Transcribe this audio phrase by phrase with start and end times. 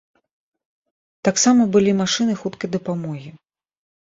[1.29, 3.29] Таксама былі машыны хуткай дапамогі.